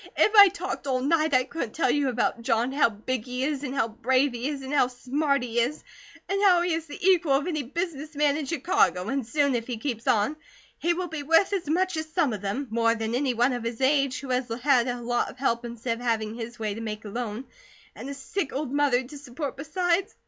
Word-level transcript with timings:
"If 0.17 0.33
I 0.35 0.47
talked 0.47 0.87
all 0.87 0.99
night 1.01 1.31
I 1.35 1.43
couldn't 1.43 1.75
tell 1.75 1.91
you 1.91 2.09
about 2.09 2.41
John. 2.41 2.71
How 2.71 2.89
big 2.89 3.23
he 3.25 3.43
is, 3.43 3.61
and 3.63 3.75
how 3.75 3.87
brave 3.87 4.31
he 4.33 4.47
is, 4.49 4.63
and 4.63 4.73
how 4.73 4.87
smart 4.87 5.43
he 5.43 5.59
is, 5.59 5.83
and 6.27 6.41
how 6.41 6.63
he 6.63 6.73
is 6.73 6.87
the 6.87 6.97
equal 7.05 7.33
of 7.33 7.45
any 7.45 7.61
business 7.61 8.15
man 8.15 8.35
in 8.35 8.47
Chicago, 8.47 9.09
and 9.09 9.27
soon, 9.27 9.53
if 9.53 9.67
he 9.67 9.77
keeps 9.77 10.07
on, 10.07 10.37
he 10.79 10.95
will 10.95 11.07
be 11.07 11.21
worth 11.21 11.53
as 11.53 11.69
much 11.69 11.97
as 11.97 12.09
some 12.13 12.33
of 12.33 12.41
them 12.41 12.65
more 12.71 12.95
than 12.95 13.13
any 13.13 13.35
one 13.35 13.53
of 13.53 13.63
his 13.63 13.79
age, 13.79 14.19
who 14.21 14.29
has 14.31 14.51
had 14.63 14.87
a 14.87 14.99
lot 14.99 15.29
of 15.29 15.37
help 15.37 15.65
instead 15.65 15.99
of 15.99 16.03
having 16.03 16.33
his 16.33 16.57
way 16.57 16.73
to 16.73 16.81
make 16.81 17.05
alone, 17.05 17.45
and 17.95 18.09
a 18.09 18.15
sick 18.15 18.51
old 18.53 18.71
mother 18.73 19.03
to 19.03 19.17
support 19.19 19.55
besides. 19.55 20.15